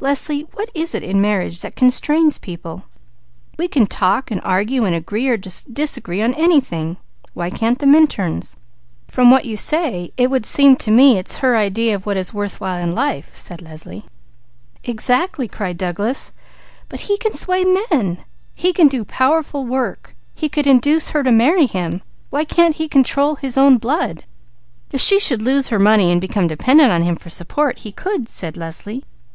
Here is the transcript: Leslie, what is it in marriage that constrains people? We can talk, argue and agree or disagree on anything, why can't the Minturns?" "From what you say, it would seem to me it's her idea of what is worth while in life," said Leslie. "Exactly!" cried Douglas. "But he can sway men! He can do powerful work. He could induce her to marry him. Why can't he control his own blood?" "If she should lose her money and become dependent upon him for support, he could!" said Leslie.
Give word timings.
Leslie, 0.00 0.42
what 0.52 0.68
is 0.74 0.94
it 0.94 1.02
in 1.02 1.18
marriage 1.18 1.62
that 1.62 1.74
constrains 1.74 2.36
people? 2.36 2.82
We 3.58 3.68
can 3.68 3.86
talk, 3.86 4.30
argue 4.44 4.84
and 4.84 4.94
agree 4.94 5.26
or 5.28 5.38
disagree 5.38 6.20
on 6.20 6.34
anything, 6.34 6.98
why 7.32 7.48
can't 7.48 7.78
the 7.78 7.86
Minturns?" 7.86 8.56
"From 9.08 9.30
what 9.30 9.46
you 9.46 9.56
say, 9.56 10.12
it 10.18 10.30
would 10.30 10.44
seem 10.44 10.76
to 10.76 10.90
me 10.90 11.16
it's 11.18 11.38
her 11.38 11.56
idea 11.56 11.94
of 11.94 12.04
what 12.04 12.18
is 12.18 12.34
worth 12.34 12.60
while 12.60 12.76
in 12.76 12.94
life," 12.94 13.32
said 13.34 13.62
Leslie. 13.62 14.04
"Exactly!" 14.84 15.48
cried 15.48 15.78
Douglas. 15.78 16.34
"But 16.90 17.08
he 17.08 17.16
can 17.16 17.32
sway 17.32 17.64
men! 17.64 18.18
He 18.54 18.74
can 18.74 18.88
do 18.88 19.06
powerful 19.06 19.64
work. 19.64 20.14
He 20.34 20.50
could 20.50 20.66
induce 20.66 21.08
her 21.16 21.22
to 21.22 21.32
marry 21.32 21.64
him. 21.66 22.02
Why 22.28 22.44
can't 22.44 22.74
he 22.76 22.88
control 22.90 23.36
his 23.36 23.56
own 23.56 23.78
blood?" 23.78 24.26
"If 24.90 25.00
she 25.00 25.18
should 25.18 25.40
lose 25.40 25.68
her 25.68 25.78
money 25.78 26.12
and 26.12 26.20
become 26.20 26.46
dependent 26.46 26.90
upon 26.90 27.04
him 27.04 27.16
for 27.16 27.30
support, 27.30 27.78
he 27.78 27.90
could!" 27.92 28.28
said 28.28 28.58
Leslie. 28.58 29.06